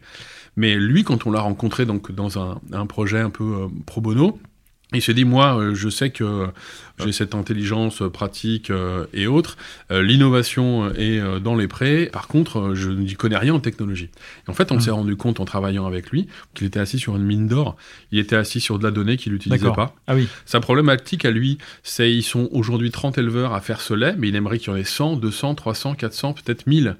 Mais 0.57 0.75
lui, 0.75 1.03
quand 1.03 1.25
on 1.25 1.31
l'a 1.31 1.41
rencontré 1.41 1.85
donc 1.85 2.11
dans 2.11 2.39
un, 2.39 2.85
projet 2.85 3.19
un 3.19 3.29
peu 3.29 3.43
euh, 3.43 3.67
pro 3.85 4.01
bono, 4.01 4.39
il 4.93 5.01
s'est 5.01 5.13
dit, 5.13 5.25
moi, 5.25 5.57
euh, 5.57 5.75
je 5.75 5.89
sais 5.89 6.11
que 6.11 6.47
j'ai 7.03 7.11
cette 7.11 7.35
intelligence 7.35 8.01
euh, 8.01 8.09
pratique 8.09 8.69
euh, 8.69 9.05
et 9.13 9.27
autres. 9.27 9.57
Euh, 9.91 10.01
L'innovation 10.01 10.91
est 10.93 11.19
dans 11.41 11.55
les 11.55 11.67
prés. 11.67 12.09
Par 12.11 12.27
contre, 12.27 12.73
je 12.73 12.89
n'y 12.89 13.13
connais 13.15 13.37
rien 13.37 13.53
en 13.53 13.59
technologie. 13.59 14.09
Et 14.47 14.51
en 14.51 14.53
fait, 14.53 14.71
on 14.71 14.75
Mhm. 14.75 14.81
s'est 14.81 14.91
rendu 14.91 15.15
compte 15.15 15.39
en 15.39 15.45
travaillant 15.45 15.85
avec 15.85 16.09
lui 16.11 16.27
qu'il 16.53 16.67
était 16.67 16.79
assis 16.79 16.99
sur 16.99 17.15
une 17.15 17.23
mine 17.23 17.47
d'or. 17.47 17.75
Il 18.11 18.19
était 18.19 18.35
assis 18.35 18.59
sur 18.59 18.79
de 18.79 18.83
la 18.83 18.91
donnée 18.91 19.17
qu'il 19.17 19.33
n'utilisait 19.33 19.65
pas. 19.73 19.95
Ah 20.07 20.15
oui, 20.15 20.27
Sa 20.45 20.59
problématique 20.59 21.25
à 21.25 21.31
lui, 21.31 21.57
c'est 21.83 22.11
ils 22.11 22.23
sont 22.23 22.49
aujourd'hui 22.51 22.91
30 22.91 23.17
éleveurs 23.17 23.53
à 23.53 23.61
faire 23.61 23.81
ce 23.81 23.93
lait, 23.93 24.15
mais 24.17 24.29
il 24.29 24.35
aimerait 24.35 24.59
qu'il 24.59 24.69
y 24.69 24.71
en 24.71 24.75
ait 24.77 24.83
100, 24.83 25.17
200, 25.17 25.55
300, 25.55 25.95
400, 25.95 26.33
peut-être 26.33 26.67
1000. 26.67 26.95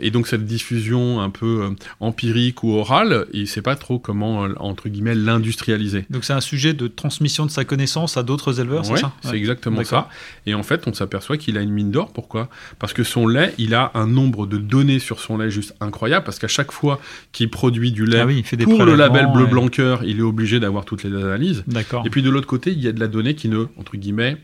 Et 0.00 0.10
donc 0.10 0.26
cette 0.26 0.44
diffusion 0.46 1.20
un 1.20 1.30
peu 1.30 1.70
empirique 2.00 2.62
ou 2.62 2.72
orale, 2.74 3.26
il 3.32 3.46
sait 3.48 3.62
pas 3.62 3.76
trop 3.76 3.98
comment, 3.98 4.42
entre 4.58 4.88
guillemets, 4.88 5.14
l'industrialiser. 5.14 6.04
donc 6.10 6.24
c'est 6.24 6.32
un 6.32 6.40
sujet 6.40 6.74
de 6.74 6.86
transmission 6.88 7.46
de 7.46 7.50
sa 7.50 7.64
connaissance 7.64 8.16
à 8.16 8.22
d'autres 8.22 8.60
éleveurs, 8.60 8.84
c'est 8.84 8.96
ça? 8.96 9.12
C'est 9.32 9.38
exactement 9.38 9.82
ça. 9.84 10.08
Et 10.46 10.54
en 10.54 10.62
fait, 10.62 10.86
on 10.86 10.92
s'aperçoit 10.94 11.36
qu'il 11.36 11.58
a 11.58 11.60
une 11.60 11.70
mine 11.72 11.90
d'or. 11.90 12.12
Pourquoi? 12.12 12.48
Parce 12.78 12.92
que 12.92 13.02
son 13.04 13.26
lait, 13.26 13.52
il 13.58 13.74
a 13.74 13.90
un 13.94 14.06
nombre 14.06 14.46
de 14.46 14.58
données 14.58 14.98
sur 15.00 15.18
son 15.20 15.38
lait 15.38 15.50
juste 15.50 15.74
incroyable. 15.80 16.24
Parce 16.24 16.38
qu'à 16.38 16.48
chaque 16.48 16.72
fois 16.72 17.00
qu'il 17.32 17.50
produit 17.50 17.92
du 17.92 18.06
lait 18.06 18.20
Ah 18.20 18.26
oui, 18.26 18.38
il 18.38 18.44
fait 18.44 18.56
des 18.56 18.64
pour 18.64 18.84
le 18.84 18.94
label 18.94 19.26
bleu 19.32 19.46
blanc 19.46 19.68
cœur, 19.68 20.04
il 20.04 20.18
est 20.18 20.22
obligé 20.22 20.60
d'avoir 20.60 20.84
toutes 20.84 21.02
les 21.02 21.14
analyses. 21.14 21.64
D'accord. 21.66 22.04
Et 22.06 22.10
puis 22.10 22.22
de 22.22 22.30
l'autre 22.30 22.46
côté, 22.46 22.70
il 22.72 22.80
y 22.80 22.88
a 22.88 22.92
de 22.92 23.00
la 23.00 23.08
donnée 23.08 23.34
qui 23.34 23.48
ne, 23.48 23.64
entre 23.78 23.96
guillemets, 23.96 24.36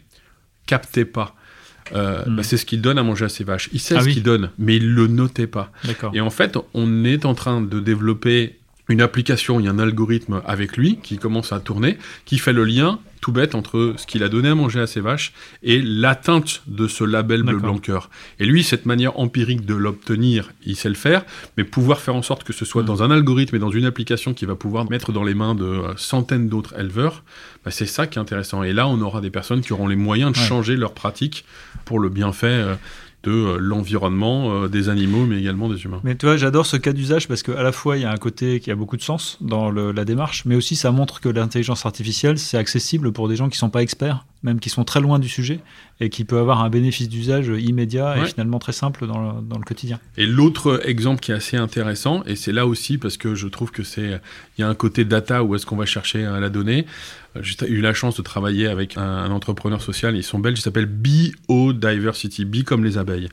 captait 0.66 1.04
pas. 1.04 1.34
Euh, 1.94 2.22
Hmm. 2.26 2.36
bah, 2.36 2.42
c'est 2.42 2.58
ce 2.58 2.66
qu'il 2.66 2.82
donne 2.82 2.98
à 2.98 3.02
manger 3.02 3.24
à 3.24 3.28
ses 3.30 3.44
vaches. 3.44 3.70
Il 3.72 3.80
sait 3.80 3.94
Ah 3.96 4.00
ce 4.00 4.06
oui. 4.06 4.12
qu'il 4.14 4.22
donne, 4.22 4.50
mais 4.58 4.76
il 4.76 4.92
le 4.94 5.06
notait 5.06 5.46
pas. 5.46 5.72
Et 6.12 6.20
en 6.20 6.28
fait, 6.30 6.58
on 6.74 7.04
est 7.04 7.24
en 7.24 7.34
train 7.34 7.62
de 7.62 7.80
développer 7.80 8.58
une 8.90 9.00
application, 9.00 9.58
il 9.60 9.64
y 9.66 9.68
a 9.68 9.70
un 9.72 9.78
algorithme 9.78 10.42
avec 10.46 10.76
lui 10.76 10.98
qui 11.02 11.16
commence 11.18 11.52
à 11.52 11.60
tourner, 11.60 11.96
qui 12.26 12.38
fait 12.38 12.52
le 12.52 12.64
lien 12.64 12.98
tout 13.20 13.32
bête 13.32 13.54
entre 13.54 13.94
ce 13.96 14.06
qu'il 14.06 14.22
a 14.22 14.28
donné 14.28 14.48
à 14.48 14.54
manger 14.54 14.80
à 14.80 14.86
ses 14.86 15.00
vaches 15.00 15.32
et 15.62 15.80
l'atteinte 15.82 16.62
de 16.66 16.86
ce 16.88 17.04
label 17.04 17.42
bleu 17.42 17.58
blanc 17.58 17.78
cœur. 17.78 18.10
Et 18.38 18.46
lui, 18.46 18.62
cette 18.62 18.86
manière 18.86 19.18
empirique 19.18 19.64
de 19.66 19.74
l'obtenir, 19.74 20.50
il 20.64 20.76
sait 20.76 20.88
le 20.88 20.94
faire, 20.94 21.24
mais 21.56 21.64
pouvoir 21.64 22.00
faire 22.00 22.14
en 22.14 22.22
sorte 22.22 22.44
que 22.44 22.52
ce 22.52 22.64
soit 22.64 22.82
dans 22.82 23.02
un 23.02 23.10
algorithme 23.10 23.56
et 23.56 23.58
dans 23.58 23.70
une 23.70 23.84
application 23.84 24.34
qui 24.34 24.44
va 24.46 24.54
pouvoir 24.54 24.88
mettre 24.90 25.12
dans 25.12 25.24
les 25.24 25.34
mains 25.34 25.54
de 25.54 25.64
euh, 25.64 25.92
centaines 25.96 26.48
d'autres 26.48 26.78
éleveurs, 26.78 27.22
bah, 27.64 27.70
c'est 27.70 27.86
ça 27.86 28.06
qui 28.06 28.18
est 28.18 28.22
intéressant. 28.22 28.62
Et 28.62 28.72
là, 28.72 28.86
on 28.88 29.00
aura 29.00 29.20
des 29.20 29.30
personnes 29.30 29.60
qui 29.60 29.72
auront 29.72 29.88
les 29.88 29.96
moyens 29.96 30.32
de 30.32 30.38
Ouais. 30.38 30.44
changer 30.44 30.76
leur 30.76 30.94
pratique 30.94 31.44
pour 31.84 31.98
le 31.98 32.08
bienfait 32.08 32.46
euh, 32.48 32.74
de 33.24 33.32
euh, 33.32 33.56
l'environnement, 33.58 34.52
euh, 34.64 34.68
des 34.68 34.88
animaux, 34.88 35.26
mais 35.26 35.38
également 35.40 35.68
des 35.68 35.82
humains. 35.84 36.00
Mais 36.04 36.14
tu 36.16 36.26
vois, 36.26 36.36
j'adore 36.36 36.66
ce 36.66 36.76
cas 36.76 36.92
d'usage 36.92 37.26
parce 37.26 37.42
qu'à 37.42 37.62
la 37.62 37.72
fois, 37.72 37.96
il 37.96 38.02
y 38.02 38.04
a 38.04 38.12
un 38.12 38.16
côté 38.16 38.60
qui 38.60 38.70
a 38.70 38.76
beaucoup 38.76 38.96
de 38.96 39.02
sens 39.02 39.38
dans 39.40 39.70
le- 39.70 39.90
la 39.92 40.04
démarche, 40.04 40.44
mais 40.44 40.54
aussi 40.54 40.76
ça 40.76 40.92
montre 40.92 41.20
que 41.20 41.28
l'intelligence 41.28 41.84
artificielle, 41.84 42.38
c'est 42.38 42.58
accessible 42.58 43.10
pour 43.12 43.28
des 43.28 43.34
gens 43.36 43.48
qui 43.48 43.58
sont 43.58 43.70
pas 43.70 43.82
experts, 43.82 44.24
même 44.44 44.60
qui 44.60 44.70
sont 44.70 44.84
très 44.84 45.00
loin 45.00 45.18
du 45.18 45.28
sujet, 45.28 45.58
et 46.00 46.10
qui 46.10 46.24
peut 46.24 46.38
avoir 46.38 46.62
un 46.62 46.70
bénéfice 46.70 47.08
d'usage 47.08 47.48
immédiat 47.58 48.14
et 48.18 48.20
finalement 48.26 48.60
très 48.60 48.72
simple 48.72 49.06
dans 49.08 49.18
le, 49.18 49.40
dans 49.42 49.58
le 49.58 49.64
quotidien. 49.64 49.98
Et 50.16 50.26
l'autre 50.26 50.80
exemple 50.84 51.20
qui 51.20 51.32
est 51.32 51.34
assez 51.34 51.56
intéressant, 51.56 52.22
et 52.24 52.36
c'est 52.36 52.52
là 52.52 52.66
aussi 52.66 52.98
parce 52.98 53.16
que 53.16 53.34
je 53.34 53.48
trouve 53.48 53.72
que 53.72 53.82
c'est, 53.82 54.20
il 54.56 54.60
y 54.60 54.64
a 54.64 54.68
un 54.68 54.76
côté 54.76 55.04
data 55.04 55.42
où 55.42 55.56
est-ce 55.56 55.66
qu'on 55.66 55.74
va 55.76 55.86
chercher 55.86 56.24
euh, 56.24 56.38
la 56.38 56.50
donnée. 56.50 56.86
Euh, 57.36 57.40
J'ai 57.42 57.68
eu 57.68 57.80
la 57.80 57.94
chance 57.94 58.16
de 58.16 58.22
travailler 58.22 58.66
avec 58.68 58.96
un, 58.96 59.02
un 59.02 59.30
entrepreneur 59.30 59.80
social, 59.82 60.16
ils 60.16 60.22
sont 60.22 60.38
belges, 60.38 60.58
il 60.58 60.62
s'appelle 60.62 60.86
Biodiversity, 60.86 62.44
bi 62.44 62.64
comme 62.64 62.84
les 62.84 62.98
abeilles. 62.98 63.28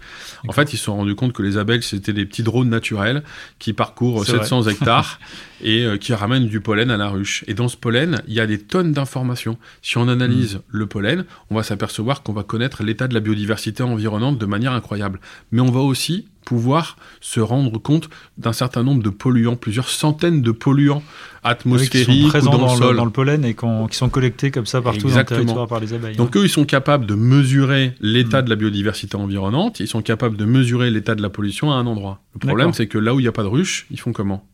En 0.47 0.51
fait, 0.51 0.73
ils 0.73 0.77
se 0.77 0.85
sont 0.85 0.95
rendus 0.95 1.15
compte 1.15 1.33
que 1.33 1.41
les 1.41 1.57
abeilles, 1.57 1.83
c'était 1.83 2.13
des 2.13 2.25
petits 2.25 2.43
drones 2.43 2.69
naturels 2.69 3.23
qui 3.59 3.73
parcourent 3.73 4.25
C'est 4.25 4.33
700 4.33 4.63
hectares 4.69 5.19
et 5.61 5.85
euh, 5.85 5.97
qui 5.97 6.13
ramènent 6.13 6.47
du 6.47 6.61
pollen 6.61 6.91
à 6.91 6.97
la 6.97 7.09
ruche. 7.09 7.43
Et 7.47 7.53
dans 7.53 7.67
ce 7.67 7.77
pollen, 7.77 8.21
il 8.27 8.33
y 8.33 8.39
a 8.39 8.47
des 8.47 8.59
tonnes 8.59 8.91
d'informations. 8.91 9.57
Si 9.81 9.97
on 9.97 10.07
analyse 10.07 10.59
le 10.67 10.85
pollen, 10.85 11.25
on 11.49 11.55
va 11.55 11.63
s'apercevoir 11.63 12.23
qu'on 12.23 12.33
va 12.33 12.43
connaître 12.43 12.83
l'état 12.83 13.07
de 13.07 13.13
la 13.13 13.19
biodiversité 13.19 13.83
environnante 13.83 14.37
de 14.37 14.45
manière 14.45 14.73
incroyable. 14.73 15.19
Mais 15.51 15.61
on 15.61 15.71
va 15.71 15.79
aussi 15.79 16.27
pouvoir 16.45 16.95
se 17.21 17.39
rendre 17.39 17.77
compte 17.79 18.09
d'un 18.37 18.53
certain 18.53 18.83
nombre 18.83 19.03
de 19.03 19.09
polluants, 19.09 19.55
plusieurs 19.55 19.89
centaines 19.89 20.41
de 20.41 20.51
polluants 20.51 21.03
Oui, 21.03 21.03
qui 21.41 21.47
atmosphériques 21.49 22.21
sont 22.21 22.25
ou 22.27 22.29
présents 22.29 22.51
dans, 22.51 22.57
dans, 22.59 22.73
le 22.73 22.79
sol. 22.79 22.95
dans 22.95 23.05
le 23.05 23.11
pollen 23.11 23.43
et 23.43 23.55
qui 23.55 23.97
sont 23.97 24.09
collectés 24.09 24.51
comme 24.51 24.65
ça 24.65 24.81
partout 24.81 25.07
Exactement. 25.07 25.37
dans 25.37 25.41
le 25.41 25.45
territoire 25.45 25.67
par 25.67 25.79
les 25.79 25.93
abeilles. 25.93 26.15
Donc 26.15 26.37
eux, 26.37 26.43
ils 26.45 26.49
sont 26.49 26.65
capables 26.65 27.05
de 27.05 27.15
mesurer 27.15 27.93
l'état 27.99 28.41
de 28.41 28.49
la 28.49 28.55
biodiversité 28.55 29.17
environnante, 29.17 29.79
ils 29.79 29.87
sont 29.87 30.01
capables 30.01 30.37
de 30.37 30.45
mesurer 30.45 30.91
l'état 30.91 31.15
de 31.15 31.21
la 31.21 31.29
pollution 31.29 31.71
à 31.71 31.75
un 31.75 31.85
endroit. 31.87 32.21
Le 32.35 32.39
problème, 32.47 32.73
c'est 32.73 32.87
que 32.87 32.97
là 32.97 33.13
où 33.13 33.19
il 33.19 33.23
n'y 33.23 33.29
a 33.29 33.33
pas 33.33 33.43
de 33.43 33.47
ruche, 33.47 33.87
ils 33.91 33.99
font 33.99 34.13
comment? 34.13 34.45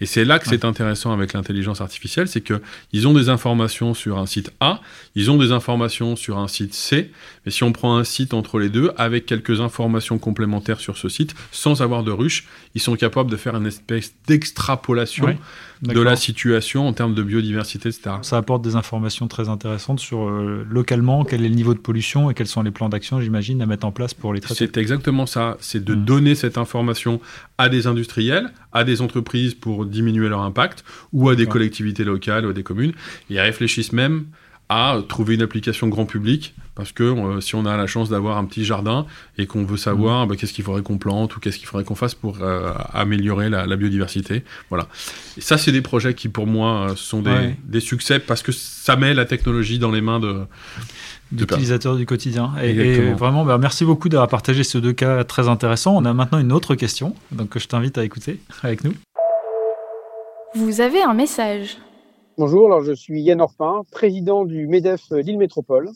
Et 0.00 0.06
c'est 0.06 0.24
là 0.24 0.38
que 0.38 0.44
Ouais. 0.48 0.56
c'est 0.56 0.64
intéressant 0.64 1.12
avec 1.12 1.32
l'intelligence 1.32 1.80
artificielle, 1.80 2.26
c'est 2.28 2.40
que 2.40 2.60
ils 2.92 3.06
ont 3.06 3.12
des 3.14 3.28
informations 3.28 3.94
sur 3.94 4.18
un 4.18 4.26
site 4.26 4.50
A, 4.60 4.80
ils 5.14 5.30
ont 5.30 5.36
des 5.36 5.52
informations 5.52 6.16
sur 6.16 6.38
un 6.38 6.48
site 6.48 6.74
C, 6.74 7.10
mais 7.44 7.52
si 7.52 7.62
on 7.64 7.72
prend 7.72 7.96
un 7.96 8.04
site 8.04 8.32
entre 8.34 8.58
les 8.58 8.68
deux, 8.70 8.90
avec 8.96 9.26
quelques 9.26 9.60
informations 9.60 10.18
complémentaires 10.18 10.80
sur 10.80 10.96
ce 10.96 11.08
site, 11.08 11.34
sans 11.52 11.82
avoir 11.82 12.02
de 12.02 12.10
ruche, 12.12 12.46
ils 12.74 12.80
sont 12.80 12.96
capables 12.96 13.30
de 13.30 13.36
faire 13.36 13.54
une 13.56 13.66
espèce 13.66 14.14
d'extrapolation 14.26 15.24
Ouais, 15.26 15.38
de 15.82 16.00
la 16.00 16.14
situation 16.16 16.86
en 16.86 16.92
termes 16.92 17.14
de 17.14 17.22
biodiversité, 17.22 17.88
etc. 17.88 18.16
Ça 18.22 18.36
apporte 18.36 18.62
des 18.62 18.76
informations 18.76 19.28
très 19.28 19.48
intéressantes 19.48 19.98
sur 20.00 20.28
euh, 20.28 20.66
localement 20.68 21.24
quel 21.24 21.42
est 21.44 21.48
le 21.48 21.54
niveau 21.54 21.72
de 21.72 21.78
pollution 21.78 22.30
et 22.30 22.34
quels 22.34 22.46
sont 22.46 22.62
les 22.62 22.70
plans 22.70 22.88
d'action, 22.90 23.20
j'imagine, 23.20 23.62
à 23.62 23.66
mettre 23.66 23.86
en 23.86 23.92
place 23.92 24.12
pour 24.12 24.34
les 24.34 24.40
traiter. 24.40 24.66
C'est 24.66 24.76
exactement 24.76 25.24
ça. 25.26 25.56
C'est 25.60 25.82
de 25.82 25.94
Mm. 25.94 26.04
donner 26.04 26.34
cette 26.34 26.58
information 26.58 27.20
à 27.56 27.68
des 27.70 27.86
industriels, 27.86 28.52
à 28.72 28.84
des 28.84 29.00
entreprises 29.00 29.54
pour 29.54 29.86
diminuer 29.90 30.28
leur 30.28 30.40
impact, 30.42 30.84
ou 31.12 31.28
à 31.28 31.34
des 31.36 31.46
collectivités 31.46 32.04
locales 32.04 32.46
ou 32.46 32.50
à 32.50 32.52
des 32.52 32.62
communes. 32.62 32.92
Et 33.28 33.34
elles 33.34 33.40
réfléchissent 33.42 33.92
même 33.92 34.24
à 34.72 35.00
trouver 35.08 35.34
une 35.34 35.42
application 35.42 35.88
grand 35.88 36.06
public, 36.06 36.54
parce 36.76 36.92
que 36.92 37.02
euh, 37.02 37.40
si 37.40 37.56
on 37.56 37.66
a 37.66 37.76
la 37.76 37.88
chance 37.88 38.08
d'avoir 38.08 38.38
un 38.38 38.44
petit 38.44 38.64
jardin 38.64 39.04
et 39.36 39.46
qu'on 39.46 39.64
veut 39.64 39.76
savoir 39.76 40.28
bah, 40.28 40.36
qu'est-ce 40.36 40.52
qu'il 40.52 40.62
faudrait 40.64 40.82
qu'on 40.82 40.96
plante 40.96 41.34
ou 41.36 41.40
qu'est-ce 41.40 41.58
qu'il 41.58 41.66
faudrait 41.66 41.82
qu'on 41.84 41.96
fasse 41.96 42.14
pour 42.14 42.38
euh, 42.40 42.72
améliorer 42.92 43.50
la, 43.50 43.66
la 43.66 43.74
biodiversité, 43.74 44.44
voilà. 44.68 44.86
Et 45.36 45.40
ça, 45.40 45.58
c'est 45.58 45.72
des 45.72 45.82
projets 45.82 46.14
qui 46.14 46.28
pour 46.28 46.46
moi 46.46 46.90
euh, 46.90 46.94
sont 46.94 47.20
des, 47.20 47.30
Ouais. 47.30 47.56
des 47.64 47.80
succès 47.80 48.20
parce 48.20 48.42
que 48.42 48.52
ça 48.52 48.94
met 48.94 49.12
la 49.12 49.24
technologie 49.24 49.80
dans 49.80 49.90
les 49.90 50.00
mains 50.02 50.20
de, 50.20 50.36
d'utilisateurs 51.32 51.96
du 51.96 52.06
quotidien. 52.06 52.52
Et 52.62 53.12
vraiment, 53.12 53.44
bah, 53.44 53.58
merci 53.58 53.84
beaucoup 53.84 54.08
d'avoir 54.08 54.28
partagé 54.28 54.62
ces 54.62 54.80
deux 54.80 54.92
cas 54.92 55.24
très 55.24 55.48
intéressants. 55.48 55.96
On 55.96 56.04
a 56.04 56.14
maintenant 56.14 56.38
une 56.38 56.52
autre 56.52 56.76
question, 56.76 57.16
donc 57.32 57.48
que 57.48 57.58
je 57.58 57.66
t'invite 57.66 57.98
à 57.98 58.04
écouter 58.04 58.38
avec 58.62 58.84
nous. 58.84 58.94
Vous 60.52 60.80
avez 60.80 61.00
un 61.00 61.14
message. 61.14 61.78
Bonjour, 62.36 62.66
alors 62.66 62.82
je 62.82 62.92
suis 62.92 63.22
Yann 63.22 63.40
Orpin, 63.40 63.82
président 63.92 64.44
du 64.44 64.66
MEDEF 64.66 65.10
Lille 65.12 65.38
Métropole. 65.38 65.90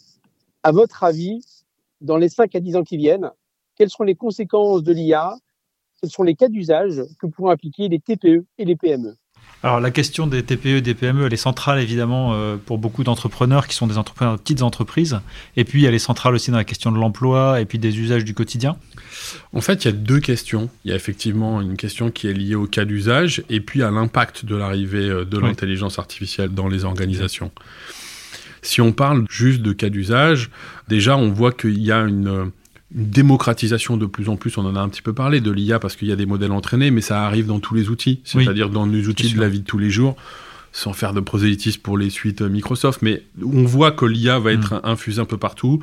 À 0.63 0.71
votre 0.71 1.03
avis, 1.03 1.45
dans 2.01 2.17
les 2.17 2.29
5 2.29 2.55
à 2.55 2.61
10 2.61 2.77
ans 2.77 2.85
qui 2.85 2.97
viennent, 2.97 3.33
quelles 3.75 3.91
seront 3.91 4.05
les 4.05 4.15
conséquences 4.15 4.85
de 4.85 4.93
l'IA 4.93 5.35
Quels 6.01 6.11
sont 6.11 6.23
les 6.23 6.37
cas 6.37 6.49
d'usage 6.49 7.03
que 7.19 7.27
pourront 7.27 7.51
appliquer 7.51 7.89
les 7.89 7.99
TPE 7.99 8.47
et 8.59 8.65
les 8.65 8.77
PME 8.77 9.17
alors 9.65 9.81
la 9.81 9.91
question 9.91 10.27
des 10.27 10.43
TPE 10.43 10.67
et 10.67 10.81
des 10.83 10.93
PME, 10.93 11.25
elle 11.25 11.33
est 11.33 11.39
centrale 11.39 11.81
évidemment 11.81 12.35
euh, 12.35 12.57
pour 12.57 12.77
beaucoup 12.77 13.03
d'entrepreneurs 13.03 13.67
qui 13.67 13.75
sont 13.75 13.87
des 13.87 13.97
entrepreneurs 13.97 14.35
de 14.35 14.41
petites 14.43 14.61
entreprises. 14.61 15.21
Et 15.57 15.65
puis 15.65 15.87
elle 15.87 15.95
est 15.95 15.99
centrale 15.99 16.35
aussi 16.35 16.51
dans 16.51 16.59
la 16.59 16.65
question 16.65 16.93
de 16.93 16.99
l'emploi 16.99 17.63
et 17.63 17.65
puis 17.65 17.79
des 17.79 17.99
usages 17.99 18.27
du 18.27 18.35
quotidien. 18.35 18.77
En 19.55 19.63
fait, 19.63 19.85
il 19.85 19.87
y 19.87 19.89
a 19.89 19.93
deux 19.93 20.21
questions. 20.21 20.69
Il 20.85 20.91
y 20.91 20.93
a 20.93 20.97
effectivement 20.97 21.63
une 21.63 21.79
question 21.79 22.11
qui 22.11 22.29
est 22.29 22.35
liée 22.35 22.57
au 22.57 22.67
cas 22.67 22.85
d'usage 22.85 23.43
et 23.49 23.63
puis 23.63 23.83
à 23.83 23.91
l'impact 23.91 24.45
de 24.45 24.55
l'arrivée 24.55 25.09
euh, 25.09 25.25
de 25.25 25.39
l'intelligence 25.39 25.99
artificielle 25.99 26.51
dans 26.51 26.69
les 26.69 26.85
organisations. 26.85 27.51
Si 28.61 28.83
on 28.83 28.93
parle 28.93 29.25
juste 29.31 29.63
de 29.63 29.73
cas 29.73 29.89
d'usage, 29.89 30.51
déjà 30.89 31.17
on 31.17 31.31
voit 31.31 31.53
qu'il 31.53 31.81
y 31.81 31.91
a 31.91 32.01
une 32.01 32.51
une 32.95 33.11
démocratisation 33.11 33.97
de 33.97 34.07
plus 34.07 34.29
en 34.29 34.37
plus, 34.37 34.57
on 34.57 34.65
en 34.65 34.77
a 34.77 34.81
un 34.81 34.89
petit 34.89 35.03
peu 35.03 35.13
parlé 35.13 35.41
de 35.41 35.51
l'IA 35.51 35.79
parce 35.79 35.97
qu'il 35.97 36.09
y 36.09 36.13
a 36.13 36.17
des 36.17 36.27
modèles 36.27 36.53
entraînés, 36.53 36.91
mais 36.91 37.01
ça 37.01 37.25
arrive 37.25 37.47
dans 37.47 37.59
tous 37.59 37.75
les 37.75 37.89
outils, 37.89 38.21
c'est-à-dire 38.25 38.71
dans 38.71 38.87
nos 38.87 39.03
outils 39.09 39.33
de 39.33 39.41
la 39.41 39.49
vie 39.49 39.61
de 39.61 39.65
tous 39.65 39.79
les 39.79 39.91
jours, 39.91 40.17
sans 40.73 40.93
faire 40.93 41.13
de 41.13 41.21
prosélytisme 41.21 41.81
pour 41.81 41.99
les 41.99 42.11
suites 42.11 42.43
Microsoft, 42.43 43.03
mais 43.03 43.23
on 43.43 43.65
voit 43.65 43.93
que 43.93 44.05
l'IA 44.05 44.39
va 44.39 44.53
être 44.53 44.75
mm. 44.75 44.81
infusée 44.85 45.21
un 45.21 45.25
peu 45.25 45.37
partout. 45.37 45.81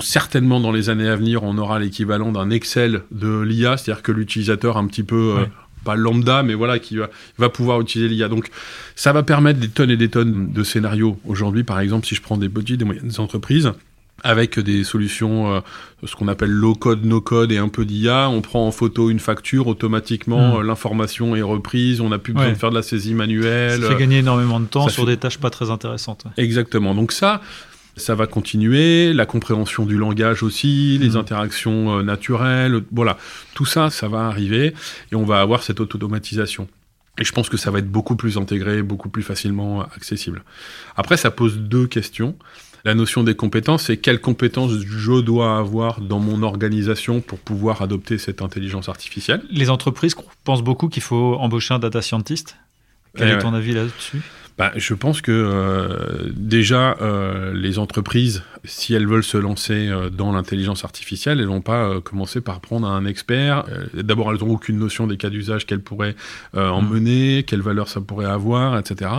Certainement 0.00 0.60
dans 0.60 0.72
les 0.72 0.90
années 0.90 1.08
à 1.08 1.16
venir, 1.16 1.42
on 1.42 1.58
aura 1.58 1.78
l'équivalent 1.78 2.32
d'un 2.32 2.50
Excel 2.50 3.02
de 3.10 3.40
l'IA, 3.40 3.76
c'est-à-dire 3.76 4.02
que 4.02 4.12
l'utilisateur 4.12 4.76
un 4.76 4.86
petit 4.86 5.02
peu... 5.02 5.36
Euh, 5.38 5.46
pas 5.84 5.96
lambda, 5.96 6.42
mais 6.42 6.54
voilà, 6.54 6.78
qui 6.78 6.96
va, 6.96 7.10
va 7.36 7.50
pouvoir 7.50 7.78
utiliser 7.78 8.08
l'IA. 8.08 8.28
Donc, 8.28 8.48
ça 8.96 9.12
va 9.12 9.22
permettre 9.22 9.60
des 9.60 9.68
tonnes 9.68 9.90
et 9.90 9.98
des 9.98 10.08
tonnes 10.08 10.50
de 10.50 10.64
scénarios. 10.64 11.18
Aujourd'hui, 11.26 11.62
par 11.62 11.78
exemple, 11.78 12.06
si 12.06 12.14
je 12.14 12.22
prends 12.22 12.38
des 12.38 12.48
petites 12.48 12.80
et 12.80 12.84
moyennes 12.86 13.12
entreprises, 13.18 13.70
avec 14.22 14.58
des 14.58 14.84
solutions, 14.84 15.54
euh, 15.54 15.60
ce 16.04 16.14
qu'on 16.16 16.28
appelle 16.28 16.50
low 16.50 16.74
code, 16.74 17.04
no 17.04 17.20
code 17.20 17.52
et 17.52 17.58
un 17.58 17.68
peu 17.68 17.84
d'IA. 17.84 18.28
On 18.30 18.40
prend 18.40 18.66
en 18.66 18.70
photo 18.70 19.10
une 19.10 19.18
facture, 19.18 19.66
automatiquement 19.66 20.54
hmm. 20.54 20.60
euh, 20.60 20.62
l'information 20.62 21.36
est 21.36 21.42
reprise, 21.42 22.00
on 22.00 22.08
n'a 22.08 22.18
plus 22.18 22.32
besoin 22.32 22.50
de 22.50 22.54
faire 22.56 22.70
de 22.70 22.74
la 22.74 22.82
saisie 22.82 23.14
manuelle. 23.14 23.82
Ça 23.82 23.88
fait 23.88 23.96
gagner 23.96 24.18
énormément 24.18 24.60
de 24.60 24.66
temps 24.66 24.88
sur 24.88 25.06
des 25.06 25.16
tâches 25.16 25.38
pas 25.38 25.50
très 25.50 25.70
intéressantes. 25.70 26.24
Exactement. 26.36 26.94
Donc 26.94 27.12
ça, 27.12 27.42
ça 27.96 28.14
va 28.14 28.26
continuer, 28.26 29.12
la 29.12 29.26
compréhension 29.26 29.84
du 29.84 29.98
langage 29.98 30.42
aussi, 30.42 30.98
les 30.98 31.10
hmm. 31.10 31.16
interactions 31.16 31.98
euh, 31.98 32.02
naturelles, 32.02 32.82
voilà, 32.92 33.18
tout 33.54 33.66
ça, 33.66 33.90
ça 33.90 34.08
va 34.08 34.26
arriver 34.26 34.74
et 35.12 35.16
on 35.16 35.24
va 35.24 35.40
avoir 35.40 35.62
cette 35.62 35.80
automatisation. 35.80 36.66
Et 37.18 37.24
je 37.24 37.32
pense 37.32 37.48
que 37.48 37.56
ça 37.56 37.70
va 37.70 37.78
être 37.78 37.90
beaucoup 37.90 38.16
plus 38.16 38.38
intégré, 38.38 38.82
beaucoup 38.82 39.08
plus 39.08 39.22
facilement 39.22 39.82
accessible. 39.82 40.42
Après, 40.96 41.16
ça 41.16 41.30
pose 41.30 41.58
deux 41.58 41.86
questions. 41.86 42.36
La 42.84 42.94
notion 42.94 43.22
des 43.22 43.34
compétences, 43.34 43.84
c'est 43.84 43.96
quelles 43.96 44.20
compétences 44.20 44.72
je 44.72 45.20
dois 45.20 45.56
avoir 45.56 46.02
dans 46.02 46.18
mon 46.18 46.42
organisation 46.42 47.22
pour 47.22 47.38
pouvoir 47.38 47.80
adopter 47.80 48.18
cette 48.18 48.42
intelligence 48.42 48.90
artificielle. 48.90 49.42
Les 49.50 49.70
entreprises 49.70 50.14
pensent 50.44 50.62
beaucoup 50.62 50.88
qu'il 50.88 51.02
faut 51.02 51.36
embaucher 51.36 51.72
un 51.72 51.78
data 51.78 52.02
scientist. 52.02 52.56
Quel 53.16 53.28
est 53.28 53.38
ton 53.38 53.54
avis 53.54 53.72
là-dessus? 53.72 54.20
Bah, 54.56 54.70
je 54.76 54.94
pense 54.94 55.20
que 55.20 55.32
euh, 55.32 56.30
déjà, 56.32 56.96
euh, 57.00 57.52
les 57.52 57.80
entreprises, 57.80 58.44
si 58.62 58.94
elles 58.94 59.06
veulent 59.06 59.24
se 59.24 59.36
lancer 59.36 59.88
euh, 59.88 60.10
dans 60.10 60.30
l'intelligence 60.30 60.84
artificielle, 60.84 61.40
elles 61.40 61.48
vont 61.48 61.60
pas 61.60 62.00
commencer 62.00 62.40
par 62.40 62.60
prendre 62.60 62.86
un 62.86 63.04
expert. 63.04 63.64
D'abord, 63.94 64.30
elles 64.30 64.38
n'ont 64.38 64.52
aucune 64.52 64.78
notion 64.78 65.08
des 65.08 65.16
cas 65.16 65.28
d'usage 65.28 65.66
qu'elles 65.66 65.82
pourraient 65.82 66.14
en 66.54 66.82
mm. 66.82 66.88
mener, 66.88 67.42
quelle 67.42 67.62
valeur 67.62 67.88
ça 67.88 68.00
pourrait 68.00 68.26
avoir, 68.26 68.78
etc. 68.78 69.10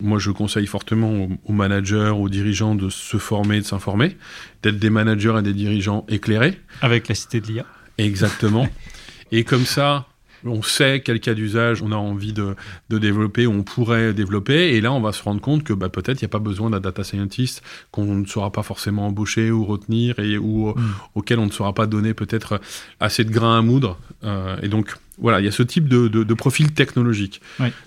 Moi, 0.00 0.18
je 0.18 0.30
conseille 0.30 0.66
fortement 0.66 1.28
aux, 1.44 1.52
managers, 1.52 2.12
aux 2.16 2.30
dirigeants 2.30 2.74
de 2.74 2.88
se 2.88 3.18
former, 3.18 3.60
de 3.60 3.66
s'informer, 3.66 4.16
d'être 4.62 4.78
des 4.78 4.90
managers 4.90 5.34
et 5.38 5.42
des 5.42 5.52
dirigeants 5.54 6.06
éclairés. 6.08 6.58
Avec 6.80 7.08
la 7.08 7.14
cité 7.14 7.40
de 7.40 7.46
l'IA. 7.48 7.66
Exactement. 7.98 8.66
et 9.32 9.44
comme 9.44 9.66
ça, 9.66 10.06
on 10.44 10.62
sait 10.62 11.00
quel 11.04 11.20
cas 11.20 11.34
d'usage 11.34 11.82
on 11.82 11.92
a 11.92 11.96
envie 11.96 12.32
de, 12.32 12.54
développer, 12.90 13.46
on 13.46 13.62
pourrait 13.62 14.12
développer, 14.12 14.74
et 14.74 14.80
là 14.80 14.92
on 14.92 15.00
va 15.00 15.12
se 15.12 15.22
rendre 15.22 15.40
compte 15.40 15.64
que 15.64 15.72
bah, 15.72 15.88
peut-être 15.88 16.20
il 16.20 16.24
n'y 16.24 16.28
a 16.28 16.30
pas 16.30 16.38
besoin 16.38 16.70
d'un 16.70 16.80
data 16.80 17.04
scientist 17.04 17.62
qu'on 17.90 18.14
ne 18.14 18.26
saura 18.26 18.52
pas 18.52 18.62
forcément 18.62 19.06
embaucher 19.06 19.50
ou 19.50 19.64
retenir, 19.64 20.18
et 20.18 20.38
ou, 20.38 20.70
mm. 20.70 20.94
auquel 21.14 21.38
on 21.38 21.46
ne 21.46 21.52
saura 21.52 21.74
pas 21.74 21.86
donner 21.86 22.14
peut-être 22.14 22.60
assez 23.00 23.24
de 23.24 23.30
grains 23.30 23.58
à 23.58 23.62
moudre. 23.62 23.98
Euh, 24.24 24.56
et 24.62 24.68
donc 24.68 24.94
voilà, 25.18 25.40
il 25.40 25.44
y 25.44 25.48
a 25.48 25.52
ce 25.52 25.62
type 25.62 25.88
de, 25.88 26.34
profil 26.34 26.72
technologique. 26.72 27.40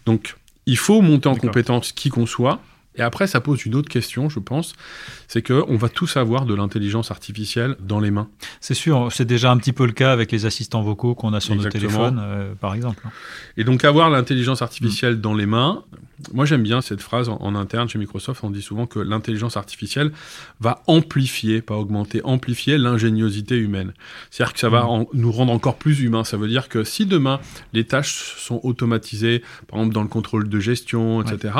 Donc 0.05 0.36
il 0.65 0.77
faut 0.77 1.01
monter 1.01 1.29
en 1.29 1.36
compétence 1.36 1.91
qui 1.91 2.10
qu'on 2.10 2.25
soit, 2.25 2.62
et 2.96 3.02
après, 3.02 3.26
ça 3.26 3.40
pose 3.40 3.66
une 3.66 3.76
autre 3.76 3.88
question, 3.88 4.28
je 4.28 4.40
pense, 4.40 4.74
c'est 5.30 5.42
qu'on 5.42 5.78
va 5.78 5.88
tous 5.88 6.18
avoir 6.18 6.46
de 6.46 6.54
l'intelligence 6.54 7.10
artificielle 7.10 7.78
dans 7.80 8.02
les 8.02 8.12
mains. 8.12 8.28
C'est 8.60 8.74
sûr, 8.74 9.08
c'est 9.12 9.26
déjà 9.26 9.50
un 9.52 9.58
petit 9.58 9.72
peu 9.72 9.86
le 9.86 9.94
cas 9.94 10.12
avec 10.12 10.32
les 10.32 10.46
assistants 10.46 10.82
vocaux 10.82 11.16
qu'on 11.16 11.34
a 11.34 11.40
sur 11.40 11.56
nos 11.56 11.70
téléphones, 11.70 12.20
euh, 12.22 12.54
par 12.54 12.76
exemple. 12.76 13.08
Et 13.56 13.64
donc 13.64 13.86
avoir 13.86 14.10
l'intelligence 14.10 14.62
artificielle 14.62 15.22
dans 15.22 15.34
les 15.34 15.46
mains, 15.46 15.86
moi 16.34 16.46
j'aime 16.46 16.64
bien 16.64 16.82
cette 16.82 17.02
phrase 17.02 17.30
en, 17.30 17.56
interne 17.56 17.88
chez 17.88 17.98
Microsoft, 17.98 18.44
on 18.44 18.50
dit 18.50 18.62
souvent 18.62 18.86
que 18.86 19.00
l'intelligence 19.00 19.58
artificielle 19.58 20.12
va 20.60 20.82
amplifier, 20.88 21.62
pas 21.62 21.76
augmenter, 21.76 22.22
amplifier 22.24 22.78
l'ingéniosité 22.78 23.58
humaine. 23.58 23.94
C'est-à-dire 24.30 24.54
que 24.54 24.60
ça 24.60 24.70
va 24.70 24.84
mm. 24.84 25.06
nous 25.14 25.32
rendre 25.32 25.54
encore 25.54 25.78
plus 25.78 26.02
humains. 26.02 26.24
Ça 26.24 26.38
veut 26.38 26.48
dire 26.48 26.70
que 26.70 26.84
si 26.84 27.06
demain 27.06 27.40
les 27.74 27.86
tâches 27.86 28.36
sont 28.38 28.60
automatisées, 28.64 29.44
par 29.68 29.80
exemple 29.80 29.96
dans 29.96 30.04
le 30.04 30.10
contrôle 30.10 30.50
de 30.50 30.60
gestion, 30.60 31.22
etc., 31.22 31.54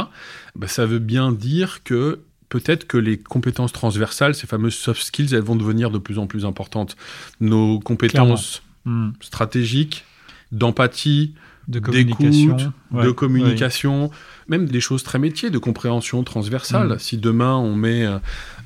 bah, 0.56 0.68
ça 0.68 0.86
veut 0.86 1.00
bien 1.00 1.21
dire 1.30 1.84
que 1.84 2.22
peut-être 2.50 2.88
que 2.88 2.98
les 2.98 3.18
compétences 3.18 3.72
transversales, 3.72 4.36
ces 4.36 4.48
fameuses 4.48 4.75
soft 4.75 5.01
skills, 5.01 5.34
elles 5.34 5.44
vont 5.44 5.56
devenir 5.56 5.92
de 5.92 5.98
plus 5.98 6.20
en 6.20 6.28
plus 6.28 6.46
importantes. 6.46 6.98
Nos 7.40 7.80
compétences 7.80 8.62
hmm. 8.86 9.12
stratégiques, 9.22 10.04
d'empathie, 10.51 11.34
de 11.68 11.80
communication, 11.80 12.58
de 12.91 13.12
communication, 13.12 14.12
même 14.48 14.65
des 14.65 14.82
choses 14.82 15.03
très 15.03 15.20
métiers, 15.20 15.50
de 15.50 15.58
compréhension 15.58 16.24
transversale. 16.24 16.94
Hmm. 16.94 17.00
Si 17.00 17.18
demain 17.18 17.56
on 17.56 17.75
met 17.75 18.06
euh, 18.06 18.18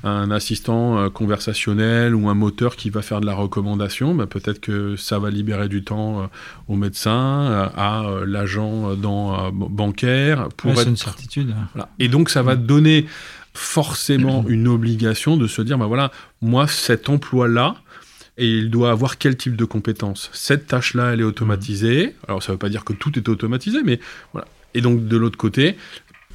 un 0.02 0.30
assistant 0.30 0.98
euh, 0.98 1.10
conversationnel 1.10 2.14
ou 2.14 2.28
un 2.28 2.34
moteur 2.34 2.76
qui 2.76 2.90
va 2.90 3.02
faire 3.02 3.20
de 3.20 3.26
la 3.26 3.34
recommandation, 3.34 4.14
bah, 4.14 4.26
peut-être 4.26 4.60
que 4.60 4.96
ça 4.96 5.18
va 5.18 5.30
libérer 5.30 5.68
du 5.68 5.84
temps 5.84 6.20
euh, 6.20 6.26
au 6.68 6.76
médecin, 6.76 7.70
à 7.76 8.04
l'agent 8.26 8.94
dans 8.94 9.52
bancaire. 9.52 10.48
Pour 10.56 10.72
être... 10.72 10.88
une 10.88 10.96
certitude. 10.96 11.54
Et 11.98 12.08
donc 12.08 12.30
ça 12.30 12.42
va 12.42 12.56
hmm. 12.56 12.66
donner 12.66 13.06
forcément 13.56 14.44
une 14.46 14.68
obligation 14.68 15.36
de 15.36 15.46
se 15.46 15.62
dire, 15.62 15.78
ben 15.78 15.86
voilà, 15.86 16.12
moi, 16.42 16.66
cet 16.66 17.08
emploi-là, 17.08 17.76
et 18.38 18.48
il 18.48 18.70
doit 18.70 18.90
avoir 18.90 19.18
quel 19.18 19.36
type 19.36 19.56
de 19.56 19.64
compétences? 19.64 20.30
Cette 20.32 20.66
tâche-là, 20.66 21.12
elle 21.12 21.20
est 21.20 21.24
automatisée. 21.24 22.14
Alors, 22.28 22.42
ça 22.42 22.52
ne 22.52 22.54
veut 22.54 22.58
pas 22.58 22.68
dire 22.68 22.84
que 22.84 22.92
tout 22.92 23.18
est 23.18 23.28
automatisé, 23.28 23.82
mais 23.84 24.00
voilà. 24.32 24.46
Et 24.74 24.82
donc, 24.82 25.06
de 25.06 25.16
l'autre 25.16 25.38
côté, 25.38 25.76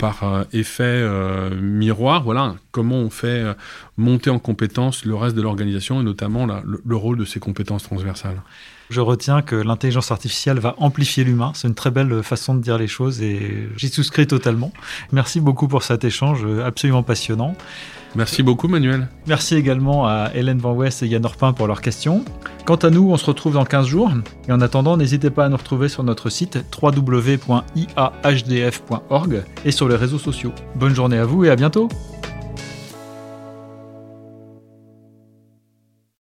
par 0.01 0.23
euh, 0.23 0.43
effet 0.51 0.83
euh, 0.83 1.51
miroir, 1.61 2.23
voilà, 2.23 2.55
comment 2.71 2.97
on 2.97 3.11
fait 3.11 3.27
euh, 3.27 3.53
monter 3.97 4.31
en 4.31 4.39
compétence 4.39 5.05
le 5.05 5.13
reste 5.13 5.35
de 5.35 5.43
l'organisation 5.43 6.01
et 6.01 6.03
notamment 6.03 6.47
le, 6.47 6.95
rôle 6.95 7.17
de 7.17 7.25
ces 7.25 7.39
compétences 7.39 7.83
transversales? 7.83 8.41
Je 8.91 8.99
retiens 8.99 9.41
que 9.41 9.55
l'intelligence 9.55 10.11
artificielle 10.11 10.59
va 10.59 10.75
amplifier 10.77 11.23
l'humain. 11.23 11.53
C'est 11.55 11.69
une 11.69 11.75
très 11.75 11.91
belle 11.91 12.21
façon 12.23 12.55
de 12.55 12.59
dire 12.59 12.77
les 12.77 12.87
choses 12.87 13.21
et 13.21 13.69
j'y 13.77 13.87
souscris 13.87 14.27
totalement. 14.27 14.73
Merci 15.13 15.39
beaucoup 15.39 15.69
pour 15.69 15.83
cet 15.83 16.03
échange 16.03 16.45
absolument 16.61 17.01
passionnant. 17.01 17.55
Merci 18.15 18.43
beaucoup 18.43 18.67
Manuel. 18.67 19.07
Merci 19.27 19.55
également 19.55 20.05
à 20.07 20.31
Hélène 20.35 20.57
Van 20.57 20.73
West 20.73 21.03
et 21.03 21.07
Yann 21.07 21.23
Orpin 21.23 21.53
pour 21.53 21.67
leurs 21.67 21.79
questions. 21.79 22.25
Quant 22.65 22.75
à 22.75 22.89
nous, 22.89 23.09
on 23.09 23.15
se 23.15 23.25
retrouve 23.27 23.53
dans 23.53 23.63
15 23.63 23.87
jours. 23.87 24.11
Et 24.49 24.51
en 24.51 24.59
attendant, 24.59 24.97
n'hésitez 24.97 25.29
pas 25.29 25.45
à 25.45 25.49
nous 25.49 25.55
retrouver 25.55 25.87
sur 25.87 26.03
notre 26.03 26.29
site 26.29 26.59
www.iahdf.org 26.83 27.45
et 29.63 29.71
sur 29.71 29.87
les 29.87 29.95
réseaux 29.95 30.19
sociaux. 30.19 30.51
Bonne 30.75 30.93
journée 30.93 31.17
à 31.17 31.23
vous 31.23 31.45
et 31.45 31.49
à 31.49 31.55
bientôt 31.55 31.87